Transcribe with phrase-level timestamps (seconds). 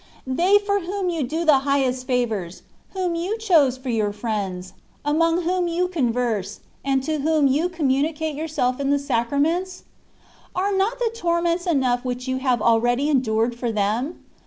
[0.25, 2.63] They for whom you do the highest favours,—
[2.93, 4.73] whom you choose for your friends,—
[5.05, 9.83] among whom you converse, and to whom you communicate yourself in the Sacraments?—
[10.55, 14.23] Are not the torments enough which you have already endured for them?